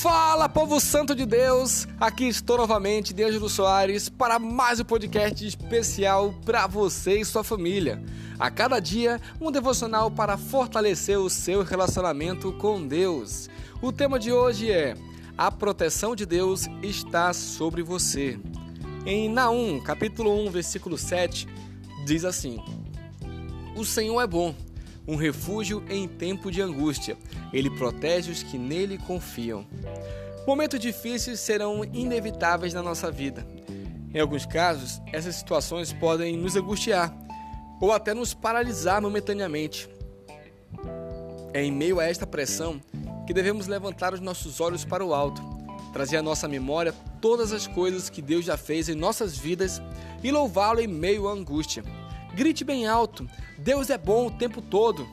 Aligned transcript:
Fala, 0.00 0.48
povo 0.48 0.80
santo 0.80 1.14
de 1.14 1.26
Deus! 1.26 1.86
Aqui 2.00 2.26
estou 2.26 2.56
novamente, 2.56 3.12
D'Angelo 3.12 3.50
Soares, 3.50 4.08
para 4.08 4.38
mais 4.38 4.80
um 4.80 4.84
podcast 4.84 5.46
especial 5.46 6.34
para 6.42 6.66
você 6.66 7.20
e 7.20 7.24
sua 7.24 7.44
família. 7.44 8.02
A 8.38 8.50
cada 8.50 8.80
dia, 8.80 9.20
um 9.38 9.52
devocional 9.52 10.10
para 10.10 10.38
fortalecer 10.38 11.18
o 11.18 11.28
seu 11.28 11.62
relacionamento 11.62 12.50
com 12.54 12.88
Deus. 12.88 13.50
O 13.82 13.92
tema 13.92 14.18
de 14.18 14.32
hoje 14.32 14.72
é: 14.72 14.94
A 15.36 15.50
proteção 15.50 16.16
de 16.16 16.24
Deus 16.24 16.66
está 16.82 17.34
sobre 17.34 17.82
você. 17.82 18.40
Em 19.04 19.28
Naum, 19.28 19.78
capítulo 19.80 20.34
1, 20.46 20.50
versículo 20.50 20.96
7, 20.96 21.46
diz 22.06 22.24
assim: 22.24 22.58
O 23.76 23.84
Senhor 23.84 24.18
é 24.22 24.26
bom, 24.26 24.54
um 25.10 25.16
refúgio 25.16 25.82
em 25.90 26.06
tempo 26.06 26.52
de 26.52 26.62
angústia. 26.62 27.18
Ele 27.52 27.68
protege 27.68 28.30
os 28.30 28.44
que 28.44 28.56
nele 28.56 28.96
confiam. 28.96 29.66
Momentos 30.46 30.78
difíceis 30.78 31.40
serão 31.40 31.84
inevitáveis 31.84 32.72
na 32.72 32.80
nossa 32.80 33.10
vida. 33.10 33.44
Em 34.14 34.20
alguns 34.20 34.46
casos, 34.46 35.02
essas 35.12 35.34
situações 35.34 35.92
podem 35.92 36.36
nos 36.36 36.54
angustiar 36.54 37.12
ou 37.80 37.90
até 37.90 38.14
nos 38.14 38.34
paralisar 38.34 39.02
momentaneamente. 39.02 39.88
É 41.52 41.64
em 41.64 41.72
meio 41.72 41.98
a 41.98 42.04
esta 42.04 42.24
pressão 42.24 42.80
que 43.26 43.34
devemos 43.34 43.66
levantar 43.66 44.14
os 44.14 44.20
nossos 44.20 44.60
olhos 44.60 44.84
para 44.84 45.04
o 45.04 45.12
alto, 45.12 45.42
trazer 45.92 46.18
à 46.18 46.22
nossa 46.22 46.46
memória 46.46 46.94
todas 47.20 47.52
as 47.52 47.66
coisas 47.66 48.08
que 48.08 48.22
Deus 48.22 48.44
já 48.44 48.56
fez 48.56 48.88
em 48.88 48.94
nossas 48.94 49.36
vidas 49.36 49.82
e 50.22 50.30
louvá-lo 50.30 50.80
em 50.80 50.86
meio 50.86 51.26
à 51.26 51.32
angústia. 51.32 51.82
Grite 52.34 52.64
bem 52.64 52.86
alto: 52.86 53.28
Deus 53.58 53.90
é 53.90 53.98
bom 53.98 54.26
o 54.26 54.30
tempo 54.30 54.62
todo. 54.62 55.06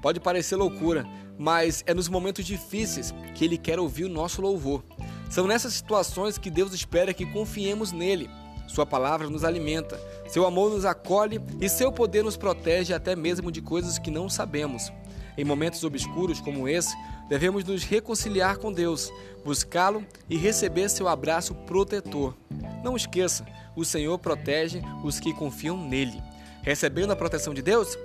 Pode 0.00 0.20
parecer 0.20 0.56
loucura, 0.56 1.06
mas 1.38 1.82
é 1.86 1.94
nos 1.94 2.08
momentos 2.08 2.44
difíceis 2.44 3.14
que 3.34 3.44
Ele 3.44 3.58
quer 3.58 3.78
ouvir 3.78 4.04
o 4.04 4.08
nosso 4.08 4.40
louvor. 4.40 4.82
São 5.30 5.46
nessas 5.46 5.74
situações 5.74 6.38
que 6.38 6.50
Deus 6.50 6.72
espera 6.72 7.14
que 7.14 7.26
confiemos 7.26 7.92
nele. 7.92 8.30
Sua 8.66 8.86
palavra 8.86 9.28
nos 9.28 9.44
alimenta, 9.44 10.00
seu 10.26 10.46
amor 10.46 10.70
nos 10.70 10.84
acolhe 10.84 11.40
e 11.60 11.68
seu 11.68 11.92
poder 11.92 12.24
nos 12.24 12.36
protege 12.36 12.94
até 12.94 13.14
mesmo 13.14 13.52
de 13.52 13.60
coisas 13.60 13.98
que 13.98 14.10
não 14.10 14.28
sabemos. 14.28 14.92
Em 15.36 15.44
momentos 15.44 15.84
obscuros 15.84 16.40
como 16.40 16.68
esse, 16.68 16.94
devemos 17.28 17.64
nos 17.64 17.82
reconciliar 17.82 18.58
com 18.58 18.72
Deus, 18.72 19.12
buscá-lo 19.44 20.04
e 20.30 20.36
receber 20.36 20.88
seu 20.88 21.08
abraço 21.08 21.54
protetor. 21.54 22.34
Não 22.82 22.96
esqueça, 22.96 23.44
o 23.76 23.84
Senhor 23.84 24.18
protege 24.18 24.80
os 25.02 25.20
que 25.20 25.34
confiam 25.34 25.76
nele. 25.76 26.22
Recebendo 26.64 27.10
a 27.10 27.16
proteção 27.16 27.52
de 27.52 27.60
Deus? 27.60 27.98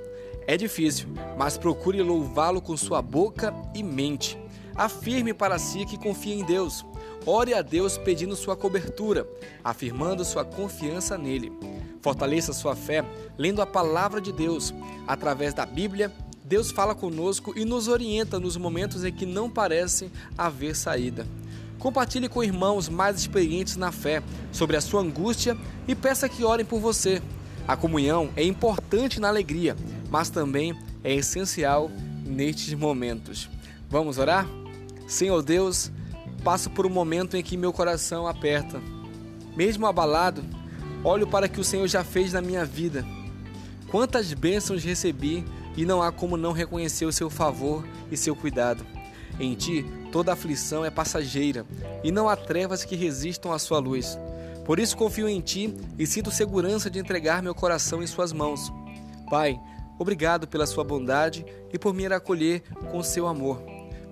É 0.45 0.57
difícil, 0.57 1.07
mas 1.37 1.57
procure 1.57 2.01
louvá-lo 2.01 2.61
com 2.61 2.75
sua 2.75 3.01
boca 3.01 3.53
e 3.73 3.81
mente. 3.81 4.37
Afirme 4.75 5.33
para 5.33 5.57
si 5.57 5.85
que 5.85 5.97
confia 5.97 6.35
em 6.35 6.43
Deus. 6.43 6.85
Ore 7.25 7.53
a 7.53 7.61
Deus 7.61 7.97
pedindo 7.97 8.35
sua 8.35 8.57
cobertura, 8.57 9.25
afirmando 9.63 10.25
sua 10.25 10.43
confiança 10.43 11.17
nele. 11.17 11.53
Fortaleça 12.01 12.51
sua 12.51 12.75
fé 12.75 13.05
lendo 13.37 13.61
a 13.61 13.65
palavra 13.65 14.19
de 14.19 14.33
Deus. 14.33 14.73
Através 15.07 15.53
da 15.53 15.65
Bíblia, 15.65 16.11
Deus 16.43 16.69
fala 16.69 16.93
conosco 16.93 17.53
e 17.55 17.63
nos 17.63 17.87
orienta 17.87 18.41
nos 18.41 18.57
momentos 18.57 19.05
em 19.05 19.13
que 19.13 19.25
não 19.25 19.49
parece 19.49 20.11
haver 20.37 20.75
saída. 20.75 21.25
Compartilhe 21.77 22.27
com 22.27 22.43
irmãos 22.43 22.89
mais 22.89 23.17
experientes 23.17 23.77
na 23.77 23.89
fé 23.89 24.21
sobre 24.51 24.75
a 24.75 24.81
sua 24.81 24.99
angústia 24.99 25.57
e 25.87 25.95
peça 25.95 26.27
que 26.27 26.43
orem 26.43 26.65
por 26.65 26.81
você. 26.81 27.21
A 27.69 27.77
comunhão 27.77 28.31
é 28.35 28.43
importante 28.43 29.19
na 29.19 29.27
alegria, 29.27 29.75
mas 30.09 30.31
também 30.31 30.75
é 31.03 31.13
essencial 31.13 31.91
nestes 32.25 32.73
momentos. 32.73 33.47
Vamos 33.87 34.17
orar? 34.17 34.47
Senhor 35.07 35.43
Deus, 35.43 35.91
passo 36.43 36.71
por 36.71 36.87
um 36.87 36.89
momento 36.89 37.37
em 37.37 37.43
que 37.43 37.55
meu 37.55 37.71
coração 37.71 38.25
aperta. 38.25 38.81
Mesmo 39.55 39.85
abalado, 39.85 40.43
olho 41.03 41.27
para 41.27 41.45
o 41.45 41.49
que 41.49 41.61
o 41.61 41.63
Senhor 41.63 41.87
já 41.87 42.03
fez 42.03 42.33
na 42.33 42.41
minha 42.41 42.65
vida. 42.65 43.05
Quantas 43.91 44.33
bênçãos 44.33 44.83
recebi 44.83 45.45
e 45.77 45.85
não 45.85 46.01
há 46.01 46.11
como 46.11 46.37
não 46.37 46.53
reconhecer 46.53 47.05
o 47.05 47.13
seu 47.13 47.29
favor 47.29 47.85
e 48.11 48.17
seu 48.17 48.35
cuidado. 48.35 48.83
Em 49.39 49.53
ti, 49.53 49.85
toda 50.11 50.33
aflição 50.33 50.83
é 50.83 50.89
passageira 50.89 51.63
e 52.03 52.11
não 52.11 52.27
há 52.27 52.35
trevas 52.35 52.83
que 52.83 52.95
resistam 52.95 53.53
à 53.53 53.59
sua 53.59 53.77
luz. 53.77 54.17
Por 54.69 54.77
isso 54.77 54.95
confio 54.95 55.27
em 55.27 55.41
Ti 55.41 55.75
e 55.97 56.05
sinto 56.05 56.29
segurança 56.29 56.91
de 56.91 56.99
entregar 56.99 57.41
meu 57.41 57.55
coração 57.55 58.03
em 58.03 58.05
Suas 58.05 58.31
mãos. 58.31 58.71
Pai, 59.27 59.59
obrigado 59.97 60.47
pela 60.47 60.67
Sua 60.67 60.83
bondade 60.83 61.43
e 61.73 61.79
por 61.79 61.91
me 61.91 62.05
acolher 62.05 62.61
com 62.91 63.01
Seu 63.01 63.25
amor. 63.25 63.59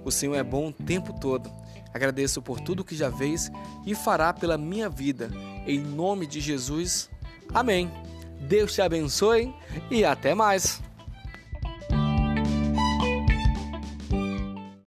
O 0.04 0.10
Senhor 0.10 0.34
é 0.34 0.42
bom 0.42 0.70
o 0.70 0.74
tempo 0.74 1.14
todo. 1.14 1.48
Agradeço 1.94 2.42
por 2.42 2.60
tudo 2.60 2.84
que 2.84 2.96
já 2.96 3.12
fez 3.12 3.52
e 3.86 3.94
fará 3.94 4.34
pela 4.34 4.58
minha 4.58 4.90
vida. 4.90 5.30
Em 5.68 5.78
nome 5.78 6.26
de 6.26 6.42
Jesus. 6.42 7.08
Amém. 7.54 7.92
Deus 8.42 8.74
te 8.74 8.82
abençoe 8.82 9.54
e 9.92 10.04
até 10.04 10.34
mais. 10.34 10.82